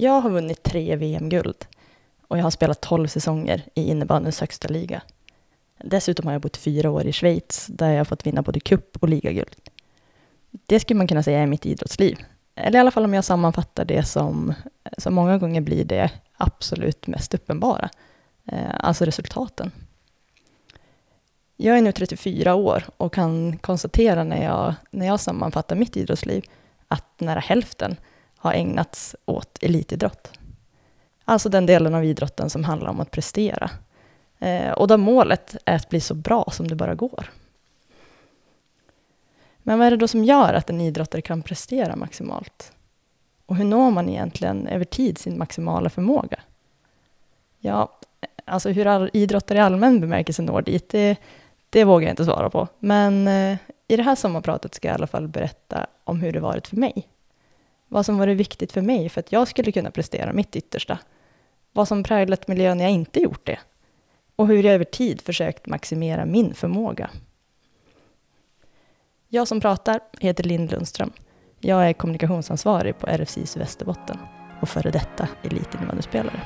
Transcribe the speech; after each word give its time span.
Jag 0.00 0.20
har 0.20 0.30
vunnit 0.30 0.62
tre 0.62 0.96
VM-guld 0.96 1.66
och 2.28 2.38
jag 2.38 2.42
har 2.42 2.50
spelat 2.50 2.80
tolv 2.80 3.08
säsonger 3.08 3.62
i 3.74 3.82
innebandyns 3.90 4.40
högsta 4.40 4.68
liga. 4.68 5.02
Dessutom 5.78 6.26
har 6.26 6.32
jag 6.32 6.42
bott 6.42 6.56
fyra 6.56 6.90
år 6.90 7.06
i 7.06 7.12
Schweiz 7.12 7.66
där 7.66 7.90
jag 7.90 7.98
har 7.98 8.04
fått 8.04 8.26
vinna 8.26 8.42
både 8.42 8.60
cup 8.60 8.96
och 9.00 9.08
ligaguld. 9.08 9.56
Det 10.50 10.80
skulle 10.80 10.98
man 10.98 11.08
kunna 11.08 11.22
säga 11.22 11.38
är 11.38 11.46
mitt 11.46 11.66
idrottsliv. 11.66 12.18
Eller 12.54 12.78
i 12.78 12.80
alla 12.80 12.90
fall 12.90 13.04
om 13.04 13.14
jag 13.14 13.24
sammanfattar 13.24 13.84
det 13.84 14.02
som, 14.02 14.54
som 14.98 15.14
många 15.14 15.38
gånger 15.38 15.60
blir 15.60 15.84
det 15.84 16.10
absolut 16.36 17.06
mest 17.06 17.34
uppenbara. 17.34 17.90
Eh, 18.44 18.74
alltså 18.80 19.04
resultaten. 19.04 19.72
Jag 21.56 21.78
är 21.78 21.82
nu 21.82 21.92
34 21.92 22.54
år 22.54 22.84
och 22.96 23.14
kan 23.14 23.58
konstatera 23.58 24.24
när 24.24 24.44
jag, 24.44 24.74
när 24.90 25.06
jag 25.06 25.20
sammanfattar 25.20 25.76
mitt 25.76 25.96
idrottsliv 25.96 26.44
att 26.88 27.20
nära 27.20 27.40
hälften 27.40 27.96
har 28.38 28.52
ägnats 28.52 29.16
åt 29.24 29.58
elitidrott. 29.62 30.30
Alltså 31.24 31.48
den 31.48 31.66
delen 31.66 31.94
av 31.94 32.04
idrotten 32.04 32.50
som 32.50 32.64
handlar 32.64 32.90
om 32.90 33.00
att 33.00 33.10
prestera. 33.10 33.70
Eh, 34.38 34.70
och 34.70 34.88
där 34.88 34.96
målet 34.96 35.56
är 35.64 35.76
att 35.76 35.88
bli 35.88 36.00
så 36.00 36.14
bra 36.14 36.44
som 36.52 36.68
det 36.68 36.74
bara 36.74 36.94
går. 36.94 37.30
Men 39.58 39.78
vad 39.78 39.86
är 39.86 39.90
det 39.90 39.96
då 39.96 40.08
som 40.08 40.24
gör 40.24 40.54
att 40.54 40.70
en 40.70 40.80
idrottare 40.80 41.22
kan 41.22 41.42
prestera 41.42 41.96
maximalt? 41.96 42.72
Och 43.46 43.56
hur 43.56 43.64
når 43.64 43.90
man 43.90 44.08
egentligen 44.08 44.66
över 44.66 44.84
tid 44.84 45.18
sin 45.18 45.38
maximala 45.38 45.90
förmåga? 45.90 46.40
Ja, 47.58 47.98
alltså 48.44 48.70
hur 48.70 49.16
idrottare 49.16 49.58
i 49.58 49.60
allmän 49.60 50.00
bemärkelse 50.00 50.42
når 50.42 50.62
dit, 50.62 50.88
det, 50.88 51.16
det 51.70 51.84
vågar 51.84 52.06
jag 52.06 52.12
inte 52.12 52.24
svara 52.24 52.50
på. 52.50 52.68
Men 52.78 53.28
eh, 53.28 53.58
i 53.88 53.96
det 53.96 54.02
här 54.02 54.14
sommarpratet 54.14 54.74
ska 54.74 54.88
jag 54.88 54.94
i 54.94 54.98
alla 54.98 55.06
fall 55.06 55.28
berätta 55.28 55.86
om 56.04 56.20
hur 56.20 56.32
det 56.32 56.40
varit 56.40 56.66
för 56.66 56.76
mig. 56.76 57.08
Vad 57.88 58.06
som 58.06 58.18
varit 58.18 58.36
viktigt 58.36 58.72
för 58.72 58.82
mig 58.82 59.08
för 59.08 59.20
att 59.20 59.32
jag 59.32 59.48
skulle 59.48 59.72
kunna 59.72 59.90
prestera 59.90 60.32
mitt 60.32 60.56
yttersta. 60.56 60.98
Vad 61.72 61.88
som 61.88 62.02
präglat 62.02 62.48
miljön 62.48 62.78
när 62.78 62.84
jag 62.84 62.92
inte 62.92 63.20
gjort 63.20 63.46
det. 63.46 63.58
Och 64.36 64.46
hur 64.46 64.62
jag 64.62 64.74
över 64.74 64.84
tid 64.84 65.20
försökt 65.20 65.66
maximera 65.66 66.26
min 66.26 66.54
förmåga. 66.54 67.10
Jag 69.28 69.48
som 69.48 69.60
pratar 69.60 70.00
heter 70.20 70.44
Linn 70.44 70.66
Lundström. 70.66 71.12
Jag 71.60 71.88
är 71.88 71.92
kommunikationsansvarig 71.92 72.98
på 72.98 73.06
RFCs 73.06 73.56
Västerbotten 73.56 74.18
och 74.60 74.68
före 74.68 74.90
detta 74.90 75.28
elitinnebandyspelare. 75.42 76.40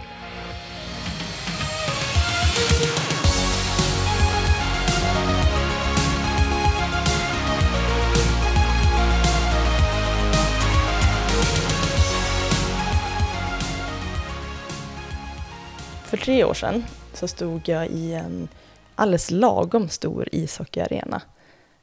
För 16.13 16.17
tre 16.17 16.45
år 16.45 16.55
sedan 16.55 16.85
så 17.15 17.29
stod 17.29 17.69
jag 17.69 17.87
i 17.87 18.15
en 18.15 18.49
alldeles 18.95 19.31
lagom 19.31 19.89
stor 19.89 20.29
ishockeyarena. 20.33 21.23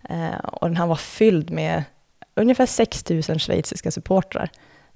Eh, 0.09 0.39
och 0.39 0.67
den 0.67 0.77
här 0.77 0.87
var 0.87 0.95
fylld 0.95 1.49
med 1.49 1.83
ungefär 2.35 2.65
6 2.65 3.09
000 3.09 3.23
schweiziska 3.23 3.91
supportrar 3.91 4.49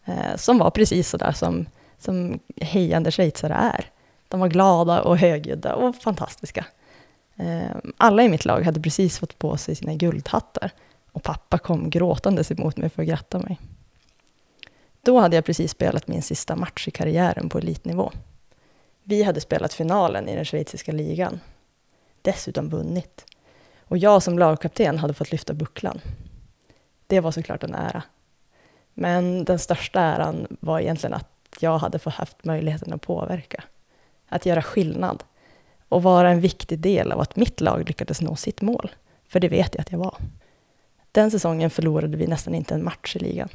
eh, 0.05 0.35
som 0.35 0.57
var 0.57 0.69
precis 0.69 1.09
sådär 1.09 1.31
som, 1.31 1.65
som 1.99 2.39
hejande 2.61 3.11
schweizare 3.11 3.53
är. 3.53 3.85
De 4.27 4.39
var 4.39 4.47
glada 4.47 5.01
och 5.01 5.17
högljudda 5.17 5.75
och 5.75 5.95
fantastiska. 5.95 6.65
Eh, 7.35 7.75
alla 7.97 8.23
i 8.23 8.29
mitt 8.29 8.45
lag 8.45 8.61
hade 8.61 8.81
precis 8.81 9.19
fått 9.19 9.39
på 9.39 9.57
sig 9.57 9.75
sina 9.75 9.93
guldhattar 9.93 10.71
och 11.11 11.23
pappa 11.23 11.57
kom 11.57 11.89
gråtandes 11.89 12.51
emot 12.51 12.77
mig 12.77 12.89
för 12.89 13.01
att 13.01 13.07
gratta 13.07 13.39
mig. 13.39 13.59
Då 15.01 15.19
hade 15.19 15.35
jag 15.35 15.45
precis 15.45 15.71
spelat 15.71 16.07
min 16.07 16.21
sista 16.21 16.55
match 16.55 16.87
i 16.87 16.91
karriären 16.91 17.49
på 17.49 17.57
elitnivå. 17.57 18.11
Vi 19.03 19.23
hade 19.23 19.41
spelat 19.41 19.73
finalen 19.73 20.29
i 20.29 20.35
den 20.35 20.45
schweiziska 20.45 20.91
ligan. 20.91 21.39
Dessutom 22.21 22.69
vunnit. 22.69 23.25
Och 23.79 23.97
jag 23.97 24.23
som 24.23 24.39
lagkapten 24.39 24.97
hade 24.97 25.13
fått 25.13 25.31
lyfta 25.31 25.53
bucklan. 25.53 26.01
Det 27.07 27.19
var 27.19 27.31
såklart 27.31 27.63
en 27.63 27.75
ära. 27.75 28.03
Men 28.93 29.45
den 29.45 29.59
största 29.59 29.99
äran 29.99 30.47
var 30.59 30.79
egentligen 30.79 31.13
att 31.13 31.29
jag 31.59 31.77
hade 31.77 31.99
fått 31.99 32.13
haft 32.13 32.45
möjligheten 32.45 32.93
att 32.93 33.01
påverka. 33.01 33.63
Att 34.27 34.45
göra 34.45 34.61
skillnad. 34.61 35.23
Och 35.89 36.03
vara 36.03 36.29
en 36.29 36.41
viktig 36.41 36.79
del 36.79 37.11
av 37.11 37.19
att 37.19 37.35
mitt 37.35 37.61
lag 37.61 37.87
lyckades 37.87 38.21
nå 38.21 38.35
sitt 38.35 38.61
mål. 38.61 38.91
För 39.27 39.39
det 39.39 39.49
vet 39.49 39.75
jag 39.75 39.81
att 39.81 39.91
jag 39.91 39.99
var. 39.99 40.17
Den 41.11 41.31
säsongen 41.31 41.69
förlorade 41.69 42.17
vi 42.17 42.27
nästan 42.27 42.55
inte 42.55 42.73
en 42.73 42.83
match 42.83 43.15
i 43.15 43.19
ligan. 43.19 43.49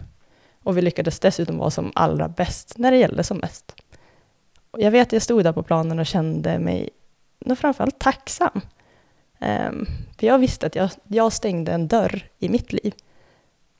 Och 0.63 0.77
vi 0.77 0.83
lyckades 0.83 1.21
dessutom 1.21 1.59
vara 1.59 1.71
som 1.71 1.93
allra 1.95 2.29
bäst 2.29 2.79
när 2.79 2.91
det 2.91 2.97
gällde 2.97 3.25
som 3.25 3.39
mest. 3.39 3.75
Jag 4.73 4.91
vet 4.91 5.09
att 5.09 5.13
jag 5.13 5.23
stod 5.23 5.45
där 5.45 5.53
på 5.53 5.63
planen 5.63 5.99
och 5.99 6.07
kände 6.07 6.59
mig 6.59 6.91
framförallt 7.57 7.99
tacksam. 7.99 8.61
Um, 9.41 9.87
för 10.19 10.27
jag 10.27 10.39
visste 10.39 10.67
att 10.67 10.75
jag, 10.75 10.91
jag 11.05 11.33
stängde 11.33 11.73
en 11.73 11.89
dörr 11.89 12.29
i 12.39 12.49
mitt 12.49 12.73
liv. 12.73 12.95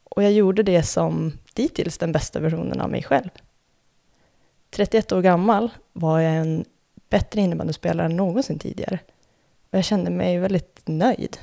Och 0.05 0.23
jag 0.23 0.33
gjorde 0.33 0.63
det 0.63 0.83
som 0.83 1.33
dittills 1.55 1.99
den 1.99 2.13
bästa 2.13 2.41
versionen 2.41 2.81
av 2.81 2.91
mig 2.91 3.03
själv. 3.03 3.31
31 4.71 5.13
år 5.13 5.23
gammal 5.23 5.71
var 5.93 6.21
jag 6.21 6.37
en 6.37 6.65
bättre 7.09 7.41
innebandyspelare 7.41 8.07
än 8.07 8.17
någonsin 8.17 8.59
tidigare. 8.59 8.99
Och 9.71 9.79
jag 9.79 9.85
kände 9.85 10.11
mig 10.11 10.39
väldigt 10.39 10.83
nöjd. 10.85 11.39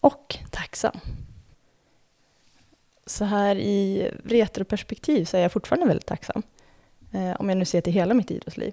Och 0.00 0.38
tacksam. 0.50 1.00
Så 3.06 3.24
här 3.24 3.56
i 3.56 4.10
retroperspektiv 4.24 5.24
så 5.24 5.36
är 5.36 5.40
jag 5.40 5.52
fortfarande 5.52 5.86
väldigt 5.86 6.06
tacksam. 6.06 6.42
Eh, 7.14 7.36
om 7.38 7.48
jag 7.48 7.58
nu 7.58 7.64
ser 7.64 7.80
till 7.80 7.92
hela 7.92 8.14
mitt 8.14 8.30
idrottsliv. 8.30 8.72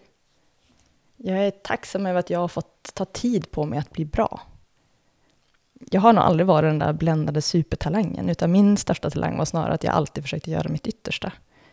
Jag 1.18 1.38
är 1.38 1.52
tacksam 1.52 2.06
över 2.06 2.20
att 2.20 2.30
jag 2.30 2.40
har 2.40 2.48
fått 2.48 2.92
ta 2.94 3.06
tid 3.06 3.52
på 3.52 3.66
mig 3.66 3.80
att 3.80 3.92
bli 3.92 4.06
bra. 4.06 4.42
Jag 5.92 6.02
har 6.02 6.14
nog 6.14 6.24
aldrig 6.24 6.48
varit 6.48 6.70
den 6.70 6.80
där 6.80 6.94
bländade 6.94 7.42
supertalangen, 7.42 8.30
utan 8.30 8.52
min 8.52 8.78
största 8.78 9.10
talang 9.10 9.38
var 9.38 9.46
snarare 9.46 9.74
att 9.74 9.84
jag 9.84 9.94
alltid 9.94 10.24
försökte 10.24 10.52
göra 10.52 10.70
mitt 10.70 10.88
yttersta 10.88 11.32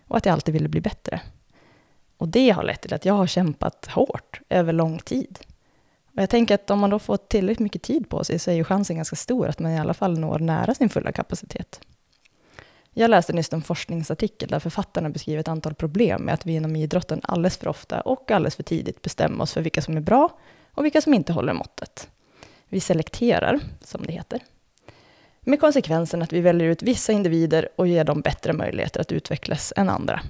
och 0.08 0.16
att 0.16 0.26
jag 0.26 0.32
alltid 0.32 0.54
ville 0.54 0.68
bli 0.68 0.80
bättre. 0.80 1.20
Och 2.16 2.28
det 2.28 2.50
har 2.50 2.62
lett 2.62 2.80
till 2.80 2.94
att 2.94 3.04
jag 3.04 3.14
har 3.14 3.26
kämpat 3.26 3.86
hårt 3.86 4.40
över 4.48 4.72
lång 4.72 4.98
tid. 4.98 5.38
Och 6.14 6.22
jag 6.22 6.30
tänker 6.30 6.54
att 6.54 6.70
om 6.70 6.78
man 6.78 6.90
då 6.90 6.98
får 6.98 7.16
tillräckligt 7.16 7.64
mycket 7.64 7.82
tid 7.82 8.08
på 8.08 8.24
sig 8.24 8.38
så 8.38 8.50
är 8.50 8.54
ju 8.54 8.64
chansen 8.64 8.96
ganska 8.96 9.16
stor 9.16 9.48
att 9.48 9.58
man 9.58 9.72
i 9.72 9.78
alla 9.78 9.94
fall 9.94 10.18
når 10.18 10.38
nära 10.38 10.74
sin 10.74 10.88
fulla 10.88 11.12
kapacitet. 11.12 11.80
Jag 12.98 13.10
läste 13.10 13.32
nyss 13.32 13.53
en 13.53 13.62
forskningsartikel 13.62 14.48
där 14.48 14.59
författarna 14.59 15.10
beskriver 15.10 15.41
ett 15.41 15.48
antal 15.48 15.75
problem 15.75 16.22
med 16.22 16.34
att 16.34 16.47
vi 16.47 16.53
inom 16.53 16.76
idrotten 16.76 17.20
alldeles 17.22 17.56
för 17.56 17.69
ofta 17.69 18.00
och 18.00 18.31
alldeles 18.31 18.56
för 18.56 18.62
tidigt 18.62 19.03
bestämmer 19.03 19.42
oss 19.42 19.53
för 19.53 19.60
vilka 19.60 19.82
som 19.82 19.97
är 19.97 20.00
bra 20.00 20.31
och 20.75 20.84
vilka 20.84 21.00
som 21.00 21.14
inte 21.14 21.32
håller 21.32 21.53
måttet. 21.53 22.08
Vi 22.69 22.81
selekterar, 22.81 23.60
som 23.81 24.03
det 24.03 24.12
heter. 24.12 24.41
Med 25.41 25.60
konsekvensen 25.60 26.22
att 26.22 26.32
vi 26.32 26.41
väljer 26.41 26.69
ut 26.69 26.82
vissa 26.82 27.12
individer 27.12 27.69
och 27.76 27.87
ger 27.87 28.04
dem 28.04 28.20
bättre 28.20 28.53
möjligheter 28.53 29.00
att 29.00 29.12
utvecklas 29.12 29.72
än 29.76 29.88
andra. 29.88 30.20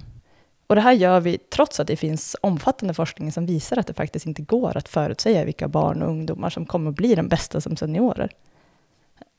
Och 0.67 0.75
det 0.75 0.81
här 0.81 0.93
gör 0.93 1.19
vi 1.19 1.37
trots 1.37 1.79
att 1.79 1.87
det 1.87 1.95
finns 1.95 2.35
omfattande 2.41 2.93
forskning 2.93 3.31
som 3.31 3.45
visar 3.45 3.77
att 3.77 3.87
det 3.87 3.93
faktiskt 3.93 4.25
inte 4.25 4.41
går 4.41 4.77
att 4.77 4.89
förutsäga 4.89 5.45
vilka 5.45 5.67
barn 5.67 6.01
och 6.01 6.09
ungdomar 6.09 6.49
som 6.49 6.65
kommer 6.65 6.89
att 6.89 6.95
bli 6.95 7.15
de 7.15 7.27
bästa 7.27 7.61
som 7.61 7.77
seniorer. 7.77 8.31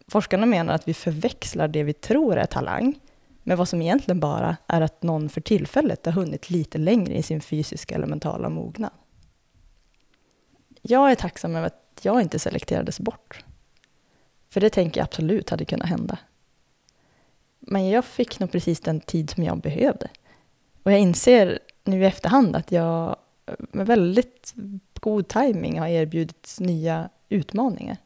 Forskarna 0.09 0.47
menar 0.47 0.75
att 0.75 0.89
vi 0.89 0.95
förväxlar 0.95 1.69
det 1.69 1.83
vi 1.83 1.93
tror 1.93 2.37
är 2.37 2.47
talang 2.47 3.01
men 3.43 3.59
vad 3.59 3.69
som 3.69 3.83
egentligen 3.83 4.21
bara 4.21 4.56
är 4.67 4.81
att 4.81 5.03
någon 5.03 5.28
för 5.28 5.41
tillfället 5.41 6.06
har 6.06 6.12
hunnit 6.12 6.51
lite 6.51 6.78
längre 6.78 7.15
i 7.15 7.23
sin 7.23 7.41
fysiska 7.41 7.95
eller 7.95 8.06
mentala 8.06 8.49
mognad. 8.49 8.91
Jag 10.83 11.11
är 11.11 11.15
tacksam 11.15 11.56
över 11.56 11.67
att 11.67 12.01
jag 12.03 12.23
inte 12.23 12.39
selekterades 12.39 13.01
bort. 13.01 13.45
För 14.49 14.61
det 14.61 14.71
tänker 14.71 15.01
jag 15.01 15.05
absolut 15.05 15.51
hade 15.51 15.65
kunnat 15.65 15.89
hända. 15.89 16.19
Men 17.61 17.89
jag 17.89 18.05
fick 18.05 18.41
nog 18.41 18.53
precis 18.53 18.81
den 18.81 19.01
tid 19.01 19.31
som 19.31 19.45
jag 19.45 19.61
behövde. 19.61 20.09
Och 20.83 20.92
jag 20.92 21.01
inser 21.01 21.59
nu 21.84 22.03
i 22.03 22.07
efterhand 22.07 22.57
att 22.57 22.72
jag 22.72 23.16
med 23.59 23.87
väldigt 23.87 24.54
god 25.01 25.28
timing 25.28 25.78
har 25.78 25.89
erbjudits 25.89 26.60
nya 26.60 27.09
utmaningar. 27.28 27.97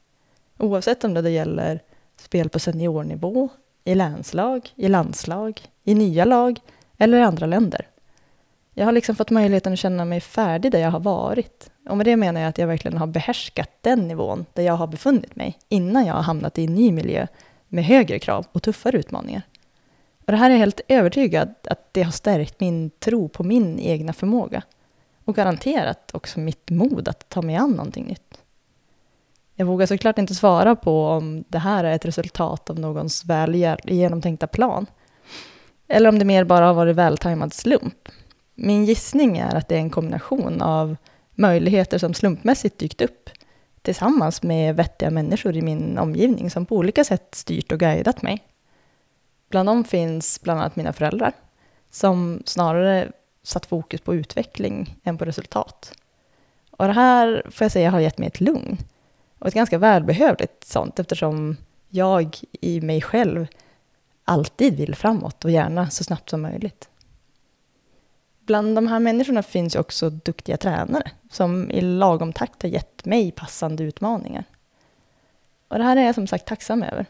Oavsett 0.59 1.05
om 1.05 1.15
det 1.15 1.31
gäller 1.31 1.83
spel 2.17 2.49
på 2.49 2.59
seniornivå 2.59 3.49
i 3.85 3.95
länslag, 3.95 4.73
i 4.77 4.89
landslag, 4.89 5.61
i 5.85 5.95
nya 5.95 6.25
lag 6.25 6.61
eller 6.99 7.19
i 7.19 7.23
andra 7.23 7.47
länder. 7.47 7.89
Jag 8.75 8.85
har 8.85 8.93
liksom 8.93 9.17
fått 9.17 9.31
möjligheten 9.31 9.73
att 9.73 9.79
känna 9.79 10.05
mig 10.05 10.21
färdig 10.21 10.73
där 10.73 10.79
jag 10.79 10.91
har 10.91 11.01
varit. 11.01 11.71
Och 11.89 11.97
med 11.97 12.07
det 12.07 12.17
menar 12.17 12.41
jag 12.41 12.49
att 12.49 12.59
jag 12.59 12.67
verkligen 12.67 12.99
har 12.99 13.07
behärskat 13.07 13.71
den 13.81 14.09
nivån 14.09 14.47
där 14.53 14.63
jag 14.63 14.77
har 14.77 14.87
befunnit 14.87 15.37
mig 15.37 15.59
innan 15.69 16.07
jag 16.07 16.15
har 16.15 16.23
hamnat 16.23 16.59
i 16.59 16.65
en 16.65 16.75
ny 16.75 16.93
miljö 16.93 17.27
med 17.69 17.85
högre 17.85 18.19
krav 18.19 18.47
och 18.53 18.63
tuffare 18.63 18.99
utmaningar. 18.99 19.43
Och 20.27 20.33
det 20.33 20.37
här 20.37 20.51
är 20.51 20.55
jag 20.55 20.59
helt 20.59 20.81
övertygad 20.89 21.55
att 21.65 21.89
det 21.93 22.03
har 22.03 22.13
stärkt 22.13 22.61
min 22.61 22.91
tro 22.91 23.29
på 23.29 23.43
min 23.45 23.79
egna 23.79 24.13
förmåga 24.13 24.63
och 25.25 25.35
garanterat 25.35 26.11
också 26.15 26.41
mitt 26.41 26.71
mod 26.71 27.09
att 27.09 27.29
ta 27.29 27.43
mig 27.43 27.57
an 27.57 27.71
någonting 27.71 28.05
nytt. 28.05 28.44
Jag 29.55 29.67
vågar 29.67 29.87
såklart 29.87 30.19
inte 30.19 30.35
svara 30.35 30.77
på 30.77 31.07
om 31.07 31.45
det 31.49 31.59
här 31.59 31.85
är 31.85 31.95
ett 31.95 32.05
resultat 32.05 32.71
av 32.71 32.79
någons 32.79 33.25
väl 33.25 33.77
genomtänkta 33.85 34.47
plan. 34.47 34.87
Eller 35.89 36.09
om 36.09 36.19
det 36.19 36.25
mer 36.25 36.45
bara 36.45 36.67
har 36.67 36.75
varit 36.75 36.97
vältajmad 36.97 37.55
slump. 37.55 38.09
Min 38.55 38.85
gissning 38.85 39.39
är 39.39 39.55
att 39.55 39.69
det 39.69 39.75
är 39.75 39.81
en 39.81 39.91
kombination 39.91 40.63
av 40.63 40.97
möjligheter 41.35 41.99
som 41.99 42.15
slumpmässigt 42.15 42.79
dykt 42.79 43.01
upp 43.01 43.31
tillsammans 43.83 44.43
med 44.43 44.77
vettiga 44.77 45.11
människor 45.11 45.57
i 45.57 45.63
min 45.63 45.99
omgivning 45.99 46.51
som 46.51 46.67
på 46.67 46.77
olika 46.77 47.05
sätt 47.05 47.35
styrt 47.35 47.73
och 47.73 47.81
guidat 47.81 48.23
mig. 48.23 48.45
Bland 49.49 49.69
dem 49.69 49.85
finns 49.85 50.41
bland 50.43 50.61
annat 50.61 50.77
mina 50.77 50.93
föräldrar 50.93 51.33
som 51.91 52.43
snarare 52.47 53.13
satt 53.43 53.67
fokus 53.67 54.01
på 54.01 54.15
utveckling 54.15 54.97
än 55.05 55.19
på 55.19 55.25
resultat. 55.25 55.93
Och 56.71 56.87
det 56.87 56.93
här 56.93 57.43
får 57.51 57.65
jag 57.65 57.73
säga 57.73 57.91
har 57.91 58.01
gett 58.01 58.19
mig 58.19 58.29
ett 58.29 58.41
lugn. 58.41 58.79
Och 59.45 59.49
ett 59.49 59.55
ganska 59.55 59.79
välbehövligt 59.79 60.65
sånt 60.65 60.99
eftersom 60.99 61.57
jag 61.89 62.37
i 62.61 62.81
mig 62.81 63.03
själv 63.03 63.47
alltid 64.25 64.77
vill 64.77 64.95
framåt 64.95 65.45
och 65.45 65.51
gärna 65.51 65.91
så 65.91 66.05
snabbt 66.05 66.31
som 66.31 66.43
möjligt. 66.43 66.89
Bland 68.41 68.75
de 68.75 68.87
här 68.87 68.99
människorna 68.99 69.43
finns 69.43 69.75
också 69.75 70.11
duktiga 70.11 70.57
tränare 70.57 71.11
som 71.31 71.71
i 71.71 71.81
lagom 71.81 72.33
takt 72.33 72.63
har 72.63 72.69
gett 72.69 73.05
mig 73.05 73.31
passande 73.31 73.85
utmaningar. 73.85 74.45
Och 75.69 75.79
det 75.79 75.85
här 75.85 75.97
är 75.97 76.07
jag 76.07 76.15
som 76.15 76.27
sagt 76.27 76.47
tacksam 76.47 76.83
över. 76.83 77.07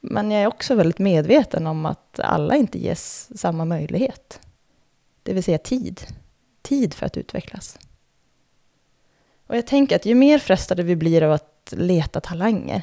Men 0.00 0.30
jag 0.30 0.42
är 0.42 0.46
också 0.46 0.74
väldigt 0.74 0.98
medveten 0.98 1.66
om 1.66 1.86
att 1.86 2.20
alla 2.20 2.56
inte 2.56 2.78
ges 2.78 3.30
samma 3.38 3.64
möjlighet. 3.64 4.40
Det 5.22 5.32
vill 5.32 5.44
säga 5.44 5.58
tid. 5.58 6.00
Tid 6.62 6.94
för 6.94 7.06
att 7.06 7.16
utvecklas. 7.16 7.78
Och 9.46 9.56
jag 9.56 9.66
tänker 9.66 9.96
att 9.96 10.06
ju 10.06 10.14
mer 10.14 10.38
frestade 10.38 10.82
vi 10.82 10.96
blir 10.96 11.22
av 11.22 11.32
att 11.32 11.74
leta 11.76 12.20
talanger, 12.20 12.82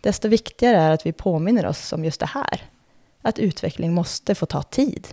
desto 0.00 0.28
viktigare 0.28 0.76
är 0.76 0.90
att 0.90 1.06
vi 1.06 1.12
påminner 1.12 1.66
oss 1.66 1.92
om 1.92 2.04
just 2.04 2.20
det 2.20 2.26
här. 2.26 2.62
Att 3.22 3.38
utveckling 3.38 3.94
måste 3.94 4.34
få 4.34 4.46
ta 4.46 4.62
tid. 4.62 5.08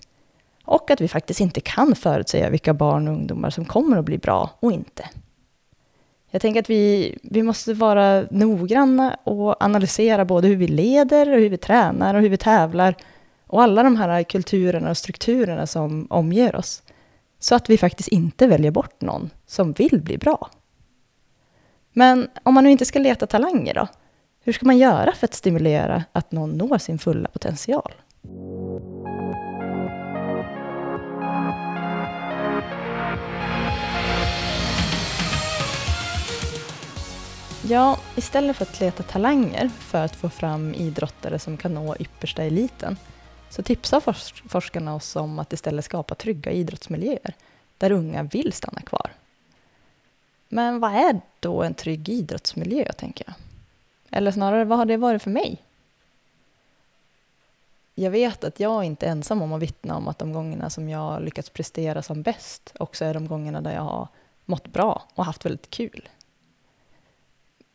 Och 0.66 0.92
att 0.92 1.02
vi 1.02 1.08
faktiskt 1.08 1.40
inte 1.40 1.62
kan 1.62 1.96
förutsäga 1.96 2.50
vilka 2.50 2.74
barn 2.74 3.08
och 3.08 3.14
ungdomar 3.14 3.50
som 3.50 3.66
kommer 3.66 3.98
att 3.98 4.06
bli 4.06 4.18
bra 4.18 4.50
och 4.60 4.72
inte. 4.72 5.10
Jag 6.32 6.42
tänker 6.42 6.60
att 6.60 6.70
vi, 6.70 7.18
vi 7.24 7.44
måste 7.44 7.74
vara 7.74 8.26
noggranna 8.32 9.18
och 9.24 9.64
analysera 9.64 10.26
både 10.26 10.48
hur 10.48 10.56
vi 10.56 10.68
leder, 10.68 11.34
och 11.34 11.40
hur 11.40 11.50
vi 11.50 11.58
tränar 11.58 12.14
och 12.14 12.22
hur 12.22 12.30
vi 12.30 12.38
tävlar 12.38 12.96
och 13.48 13.64
alla 13.64 13.84
de 13.84 13.96
här 13.96 14.24
kulturerna 14.24 14.90
och 14.90 14.98
strukturerna 14.98 15.68
som 15.68 16.08
omger 16.10 16.56
oss. 16.56 16.84
Så 17.40 17.56
att 17.56 17.70
vi 17.70 17.78
faktiskt 17.78 18.10
inte 18.10 18.48
väljer 18.48 18.72
bort 18.72 19.02
någon 19.02 19.30
som 19.46 19.72
vill 19.72 20.02
bli 20.02 20.18
bra. 20.18 20.50
Men 22.00 22.30
om 22.44 22.54
man 22.54 22.64
nu 22.64 22.72
inte 22.72 22.86
ska 22.86 23.00
leta 23.00 23.28
talanger 23.28 23.74
då? 23.74 23.88
Hur 24.44 24.54
ska 24.54 24.66
man 24.66 24.78
göra 24.78 25.12
för 25.12 25.26
att 25.26 25.34
stimulera 25.34 26.04
att 26.12 26.32
någon 26.32 26.58
når 26.58 26.78
sin 26.78 27.00
fulla 27.00 27.30
potential? 27.30 27.94
Ja, 37.68 37.98
istället 38.16 38.56
för 38.56 38.66
att 38.66 38.80
leta 38.80 39.04
talanger 39.04 39.70
för 39.80 40.06
att 40.06 40.16
få 40.16 40.30
fram 40.30 40.74
idrottare 40.74 41.40
som 41.40 41.58
kan 41.58 41.74
nå 41.74 41.96
yppersta 42.00 42.44
eliten 42.44 42.98
så 43.50 43.64
tipsar 43.64 44.02
forskarna 44.50 44.96
oss 44.96 45.16
om 45.16 45.40
att 45.40 45.54
istället 45.54 45.86
skapa 45.86 46.16
trygga 46.16 46.52
idrottsmiljöer 46.52 47.34
där 47.78 47.92
unga 47.92 48.24
vill 48.24 48.54
stanna 48.54 48.82
kvar. 48.82 49.12
Men 50.50 50.80
vad 50.80 50.92
är 50.92 51.22
då 51.40 51.64
en 51.64 51.74
trygg 51.74 52.10
idrottsmiljö, 52.10 52.92
tänker 52.94 53.26
jag? 53.28 53.36
Eller 54.18 54.32
snarare, 54.32 54.66
vad 54.66 54.78
har 54.78 54.86
det 54.86 54.98
varit 54.98 55.22
för 55.22 55.30
mig? 55.30 55.64
Jag 57.96 58.12
vet 58.12 58.44
att 58.44 58.60
jag 58.60 58.84
inte 58.84 59.06
är 59.08 59.12
ensam 59.12 59.42
om 59.42 59.54
att 59.54 59.62
vittna 59.62 59.98
om 59.98 60.08
att 60.08 60.20
de 60.20 60.34
gångerna 60.34 60.70
som 60.70 60.90
jag 60.90 61.22
lyckats 61.22 61.50
prestera 61.50 62.02
som 62.02 62.22
bäst 62.22 62.74
också 62.80 63.06
är 63.06 63.14
de 63.14 63.28
gångerna 63.28 63.62
där 63.62 63.74
jag 63.74 63.82
har 63.82 64.08
mått 64.46 64.68
bra 64.68 65.04
och 65.16 65.26
haft 65.26 65.46
väldigt 65.46 65.70
kul 65.70 66.10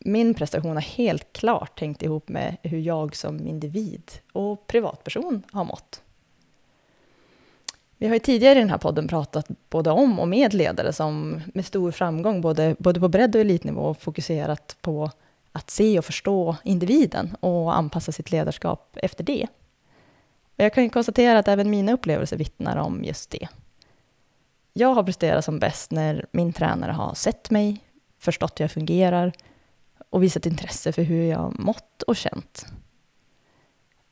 min 0.05 0.35
prestation 0.35 0.77
har 0.77 0.83
helt 0.83 1.33
klart 1.33 1.81
hängt 1.81 2.03
ihop 2.03 2.29
med 2.29 2.57
hur 2.63 2.79
jag 2.79 3.17
som 3.17 3.47
individ 3.47 4.11
och 4.33 4.67
privatperson 4.67 5.43
har 5.53 5.65
mått. 5.65 6.03
Vi 7.99 8.07
har 8.07 8.15
ju 8.15 8.19
tidigare 8.19 8.59
i 8.59 8.63
den 8.63 8.71
här 8.71 8.79
podden 8.79 9.09
pratat 9.09 9.47
både 9.71 9.91
om 9.91 10.21
och 10.21 10.29
med 10.29 10.55
ledare 10.55 10.93
som 10.93 11.43
med 11.55 11.67
stor 11.67 11.91
framgång, 11.91 12.41
både, 12.41 12.77
både 12.79 13.01
på 13.01 13.09
bredd 13.09 13.35
och 13.35 13.41
elitnivå, 13.41 13.95
fokuserat 13.95 14.77
på 14.81 15.11
att 15.53 15.71
se 15.71 15.99
och 15.99 16.05
förstå 16.05 16.57
individen 16.65 17.37
och 17.41 17.77
anpassa 17.77 18.13
sitt 18.13 18.31
ledarskap 18.31 18.97
efter 19.03 19.25
det. 19.25 19.47
Och 20.57 20.65
jag 20.65 20.75
kan 20.75 20.91
konstatera 20.91 21.39
att 21.39 21.49
även 21.49 21.71
mina 21.71 21.93
upplevelser 21.93 22.37
vittnar 22.37 22.77
om 22.77 23.05
just 23.05 23.31
det. 23.31 23.49
Jag 24.73 24.95
har 24.95 25.03
presterat 25.03 25.45
som 25.45 25.59
bäst 25.59 25.91
när 25.91 26.27
min 26.31 26.53
tränare 26.53 26.93
har 26.93 27.15
sett 27.15 27.51
mig, 27.51 27.81
förstått 28.19 28.61
hur 28.61 28.65
jag 28.65 28.73
fungerar, 28.73 29.33
och 30.11 30.23
visat 30.23 30.47
intresse 30.47 30.93
för 30.93 31.03
hur 31.03 31.25
jag 31.25 31.59
mått 31.59 32.03
och 32.03 32.17
känt. 32.17 32.67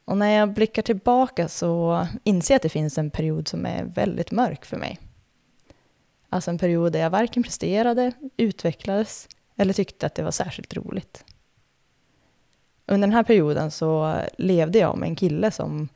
Och 0.05 0.19
när 0.19 0.31
jag 0.31 0.53
blickar 0.53 0.83
tillbaka 0.83 1.49
så 1.49 2.07
inser 2.25 2.55
jag 2.55 2.57
att 2.57 2.63
det 2.63 2.69
finns 2.69 2.99
en 2.99 3.11
period 3.11 3.49
som 3.49 3.67
är 3.67 3.85
väldigt 3.85 4.31
mörk 4.31 4.65
för 4.65 4.77
mig. 4.77 4.99
Alltså 6.29 6.51
en 6.51 6.59
period 6.59 6.93
där 6.93 7.01
jag 7.01 7.11
varken 7.11 7.43
presterade, 7.43 8.13
utvecklades 8.37 9.29
eller 9.57 9.73
tyckte 9.73 10.07
att 10.07 10.15
det 10.15 10.23
var 10.23 10.31
särskilt 10.31 10.75
roligt. 10.75 11.25
Under 12.87 13.09
den 13.09 13.17
här 13.17 13.23
perioden 13.23 13.71
så 13.71 14.21
levde 14.39 14.79
jag 14.79 14.99
med 14.99 15.09
en 15.09 15.17
kille 15.17 15.51
som 15.51 15.89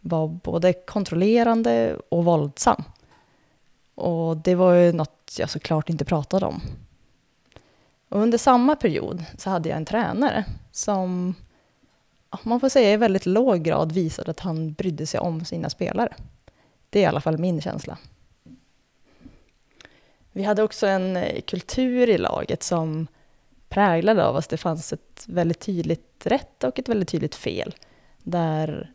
var 0.00 0.28
både 0.28 0.72
kontrollerande 0.72 1.96
och 2.08 2.24
våldsam. 2.24 2.82
Och 3.94 4.36
det 4.36 4.54
var 4.54 4.74
ju 4.74 4.92
något 4.92 5.36
jag 5.38 5.50
såklart 5.50 5.90
inte 5.90 6.04
pratade 6.04 6.46
om. 6.46 6.60
Och 8.08 8.20
under 8.20 8.38
samma 8.38 8.76
period 8.76 9.24
så 9.38 9.50
hade 9.50 9.68
jag 9.68 9.76
en 9.76 9.84
tränare 9.84 10.44
som 10.70 11.34
man 12.42 12.60
får 12.60 12.68
säga 12.68 12.92
i 12.92 12.96
väldigt 12.96 13.26
låg 13.26 13.62
grad 13.62 13.92
visade 13.92 14.30
att 14.30 14.40
han 14.40 14.72
brydde 14.72 15.06
sig 15.06 15.20
om 15.20 15.44
sina 15.44 15.70
spelare. 15.70 16.14
Det 16.90 16.98
är 16.98 17.02
i 17.02 17.06
alla 17.06 17.20
fall 17.20 17.38
min 17.38 17.60
känsla. 17.60 17.98
Vi 20.32 20.42
hade 20.42 20.62
också 20.62 20.86
en 20.86 21.16
eh, 21.16 21.40
kultur 21.40 22.08
i 22.08 22.18
laget 22.18 22.62
som 22.62 23.06
präglade 23.68 24.26
av 24.26 24.36
att 24.36 24.48
det 24.48 24.56
fanns 24.56 24.92
ett 24.92 25.24
väldigt 25.28 25.60
tydligt 25.60 26.26
rätt 26.26 26.64
och 26.64 26.78
ett 26.78 26.88
väldigt 26.88 27.08
tydligt 27.08 27.34
fel. 27.34 27.74
Där 28.18 28.92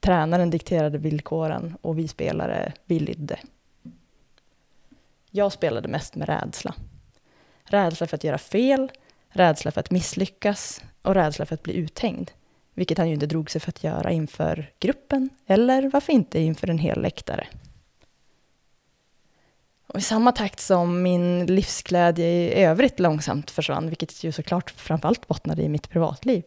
tränaren 0.00 0.50
dikterade 0.50 0.98
villkoren 0.98 1.76
och 1.82 1.98
vi 1.98 2.08
spelare 2.08 2.72
vi 2.84 2.98
lydde. 2.98 3.38
Jag 5.30 5.52
spelade 5.52 5.88
mest 5.88 6.14
med 6.14 6.28
rädsla. 6.28 6.74
Rädsla 7.64 8.06
för 8.06 8.16
att 8.16 8.24
göra 8.24 8.38
fel, 8.38 8.92
rädsla 9.28 9.70
för 9.70 9.80
att 9.80 9.90
misslyckas 9.90 10.82
och 11.02 11.14
rädsla 11.14 11.46
för 11.46 11.54
att 11.54 11.62
bli 11.62 11.74
uthängd. 11.74 12.30
Vilket 12.76 12.98
han 12.98 13.08
ju 13.08 13.14
inte 13.14 13.26
drog 13.26 13.50
sig 13.50 13.60
för 13.60 13.70
att 13.70 13.84
göra 13.84 14.10
inför 14.10 14.70
gruppen, 14.78 15.30
eller 15.46 15.90
varför 15.90 16.12
inte 16.12 16.40
inför 16.40 16.70
en 16.70 16.78
hel 16.78 17.02
läktare. 17.02 17.46
Och 19.86 19.98
I 19.98 20.02
samma 20.02 20.32
takt 20.32 20.60
som 20.60 21.02
min 21.02 21.46
livsglädje 21.46 22.26
i 22.26 22.62
övrigt 22.62 23.00
långsamt 23.00 23.50
försvann, 23.50 23.88
vilket 23.88 24.24
ju 24.24 24.32
såklart 24.32 24.70
framförallt 24.70 25.28
bottnade 25.28 25.62
i 25.62 25.68
mitt 25.68 25.90
privatliv, 25.90 26.42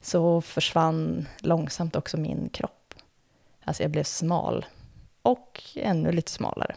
så 0.00 0.40
försvann 0.40 1.28
långsamt 1.38 1.96
också 1.96 2.16
min 2.16 2.48
kropp. 2.48 2.94
Alltså 3.64 3.82
jag 3.82 3.90
blev 3.90 4.04
smal 4.04 4.66
och 5.22 5.62
ännu 5.76 6.12
lite 6.12 6.30
smalare. 6.30 6.76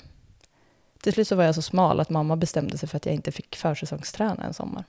Till 1.01 1.13
slut 1.13 1.27
så 1.27 1.35
var 1.35 1.43
jag 1.43 1.55
så 1.55 1.61
smal 1.61 1.99
att 1.99 2.09
mamma 2.09 2.35
bestämde 2.35 2.77
sig 2.77 2.89
för 2.89 2.97
att 2.97 3.05
jag 3.05 3.15
inte 3.15 3.31
fick 3.31 3.55
försäsongsträna 3.55 4.43
en 4.43 4.53
sommar. 4.53 4.83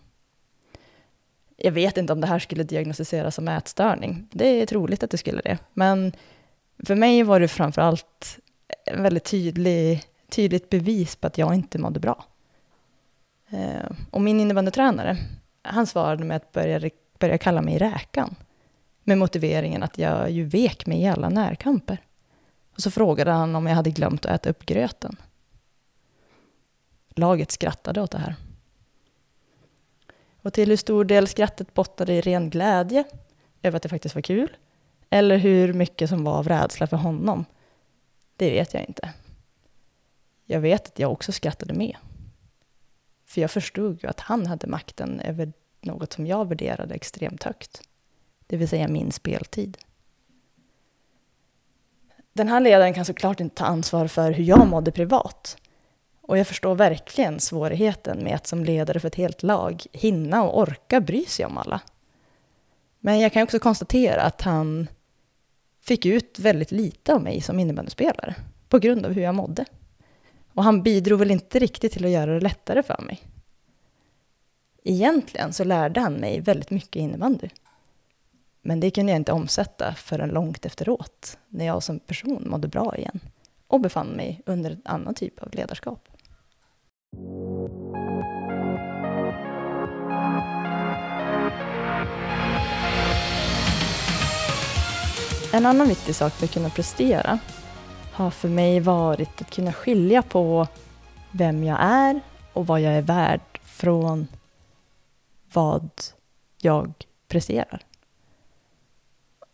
Jag 1.60 1.72
vet 1.72 1.96
inte 1.96 2.12
om 2.12 2.20
det 2.20 2.26
här 2.26 2.38
skulle 2.38 2.62
diagnostiseras 2.62 3.34
som 3.34 3.48
ätstörning. 3.48 4.28
Det 4.30 4.46
är 4.46 4.66
troligt 4.66 5.02
att 5.02 5.10
det 5.10 5.18
skulle 5.18 5.40
det. 5.40 5.58
Men 5.74 6.12
för 6.84 6.94
mig 6.94 7.22
var 7.22 7.40
det 7.40 7.48
framför 7.48 7.82
allt 7.82 8.38
en 8.86 9.02
väldigt 9.02 9.24
tydlig, 9.24 10.02
tydligt 10.28 10.70
bevis 10.70 11.16
på 11.16 11.26
att 11.26 11.38
jag 11.38 11.54
inte 11.54 11.78
mådde 11.78 12.00
bra. 12.00 12.24
Eh, 13.50 13.90
och 14.10 14.20
min 14.20 14.40
innebandytränare, 14.40 15.16
han 15.62 15.86
svarade 15.86 16.24
med 16.24 16.36
att 16.36 16.52
börja, 16.52 16.90
börja 17.18 17.38
kalla 17.38 17.62
mig 17.62 17.78
räkan. 17.78 18.34
Med 19.04 19.18
motiveringen 19.18 19.82
att 19.82 19.98
jag 19.98 20.30
ju 20.30 20.44
vek 20.44 20.86
mig 20.86 21.02
i 21.02 21.08
alla 21.08 21.28
närkamper. 21.28 21.98
Och 22.74 22.80
så 22.80 22.90
frågade 22.90 23.30
han 23.30 23.56
om 23.56 23.66
jag 23.66 23.74
hade 23.74 23.90
glömt 23.90 24.26
att 24.26 24.32
äta 24.32 24.50
upp 24.50 24.66
gröten. 24.66 25.16
Laget 27.14 27.50
skrattade 27.50 28.00
åt 28.00 28.10
det 28.10 28.18
här. 28.18 28.34
Och 30.48 30.54
till 30.54 30.68
hur 30.68 30.76
stor 30.76 31.04
del 31.04 31.28
skrattet 31.28 31.74
bottnade 31.74 32.12
i 32.12 32.20
ren 32.20 32.50
glädje 32.50 33.04
över 33.62 33.76
att 33.76 33.82
det 33.82 33.88
faktiskt 33.88 34.14
var 34.14 34.22
kul, 34.22 34.56
eller 35.10 35.36
hur 35.36 35.72
mycket 35.72 36.08
som 36.08 36.24
var 36.24 36.38
av 36.38 36.48
rädsla 36.48 36.86
för 36.86 36.96
honom, 36.96 37.44
det 38.36 38.50
vet 38.50 38.74
jag 38.74 38.84
inte. 38.84 39.12
Jag 40.44 40.60
vet 40.60 40.86
att 40.86 40.98
jag 40.98 41.12
också 41.12 41.32
skrattade 41.32 41.74
med. 41.74 41.96
För 43.26 43.40
jag 43.40 43.50
förstod 43.50 44.02
ju 44.02 44.08
att 44.08 44.20
han 44.20 44.46
hade 44.46 44.66
makten 44.66 45.20
över 45.20 45.52
något 45.80 46.12
som 46.12 46.26
jag 46.26 46.48
värderade 46.48 46.94
extremt 46.94 47.42
högt. 47.42 47.82
Det 48.46 48.56
vill 48.56 48.68
säga 48.68 48.88
min 48.88 49.12
speltid. 49.12 49.78
Den 52.32 52.48
här 52.48 52.60
ledaren 52.60 52.94
kan 52.94 53.04
såklart 53.04 53.40
inte 53.40 53.56
ta 53.56 53.64
ansvar 53.64 54.06
för 54.06 54.32
hur 54.32 54.44
jag 54.44 54.68
mådde 54.68 54.92
privat. 54.92 55.56
Och 56.28 56.38
jag 56.38 56.46
förstår 56.46 56.74
verkligen 56.74 57.40
svårigheten 57.40 58.24
med 58.24 58.34
att 58.34 58.46
som 58.46 58.64
ledare 58.64 59.00
för 59.00 59.08
ett 59.08 59.14
helt 59.14 59.42
lag 59.42 59.86
hinna 59.92 60.42
och 60.42 60.58
orka 60.58 61.00
bry 61.00 61.24
sig 61.24 61.46
om 61.46 61.58
alla. 61.58 61.80
Men 63.00 63.20
jag 63.20 63.32
kan 63.32 63.42
också 63.42 63.58
konstatera 63.58 64.22
att 64.22 64.42
han 64.42 64.88
fick 65.80 66.06
ut 66.06 66.38
väldigt 66.38 66.70
lite 66.70 67.14
av 67.14 67.22
mig 67.22 67.40
som 67.40 67.58
innebandyspelare 67.58 68.34
på 68.68 68.78
grund 68.78 69.06
av 69.06 69.12
hur 69.12 69.22
jag 69.22 69.34
mådde. 69.34 69.64
Och 70.52 70.64
han 70.64 70.82
bidrog 70.82 71.18
väl 71.18 71.30
inte 71.30 71.58
riktigt 71.58 71.92
till 71.92 72.04
att 72.04 72.10
göra 72.10 72.34
det 72.34 72.40
lättare 72.40 72.82
för 72.82 73.02
mig. 73.02 73.22
Egentligen 74.84 75.52
så 75.52 75.64
lärde 75.64 76.00
han 76.00 76.14
mig 76.14 76.40
väldigt 76.40 76.70
mycket 76.70 76.96
innebandy. 76.96 77.48
Men 78.62 78.80
det 78.80 78.90
kunde 78.90 79.12
jag 79.12 79.20
inte 79.20 79.32
omsätta 79.32 79.94
förrän 79.94 80.28
långt 80.28 80.66
efteråt, 80.66 81.38
när 81.48 81.66
jag 81.66 81.82
som 81.82 81.98
person 81.98 82.44
mådde 82.50 82.68
bra 82.68 82.96
igen 82.96 83.20
och 83.66 83.80
befann 83.80 84.08
mig 84.08 84.42
under 84.46 84.70
en 84.70 84.82
annan 84.84 85.14
typ 85.14 85.42
av 85.42 85.54
ledarskap. 85.54 86.08
En 95.58 95.66
annan 95.66 95.88
viktig 95.88 96.14
sak 96.14 96.32
för 96.32 96.44
att 96.44 96.52
kunna 96.52 96.70
prestera 96.70 97.38
har 98.12 98.30
för 98.30 98.48
mig 98.48 98.80
varit 98.80 99.40
att 99.40 99.50
kunna 99.50 99.72
skilja 99.72 100.22
på 100.22 100.66
vem 101.30 101.64
jag 101.64 101.78
är 101.80 102.20
och 102.52 102.66
vad 102.66 102.80
jag 102.80 102.92
är 102.92 103.02
värd 103.02 103.40
från 103.62 104.28
vad 105.52 105.90
jag 106.60 106.92
presterar. 107.28 107.80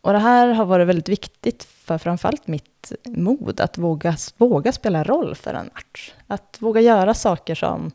Och 0.01 0.13
det 0.13 0.19
här 0.19 0.47
har 0.47 0.65
varit 0.65 0.87
väldigt 0.87 1.09
viktigt 1.09 1.63
för 1.63 1.97
framförallt 1.97 2.47
mitt 2.47 2.91
mod 3.05 3.59
att 3.59 3.77
våga, 3.77 4.17
våga 4.37 4.71
spela 4.71 5.03
roll 5.03 5.35
för 5.35 5.53
en 5.53 5.69
match. 5.73 6.13
Att 6.27 6.57
våga 6.59 6.81
göra 6.81 7.13
saker 7.13 7.55
som 7.55 7.91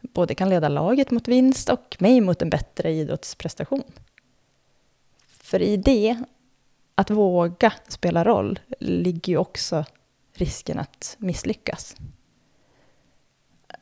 både 0.00 0.34
kan 0.34 0.48
leda 0.48 0.68
laget 0.68 1.10
mot 1.10 1.28
vinst 1.28 1.68
och 1.68 1.96
mig 1.98 2.20
mot 2.20 2.42
en 2.42 2.50
bättre 2.50 2.92
idrottsprestation. 2.92 3.84
För 5.26 5.62
i 5.62 5.76
det, 5.76 6.24
att 6.98 7.10
våga 7.10 7.72
spela 7.88 8.24
roll, 8.24 8.58
ligger 8.78 9.32
ju 9.32 9.38
också 9.38 9.84
risken 10.32 10.78
att 10.78 11.16
misslyckas. 11.18 11.96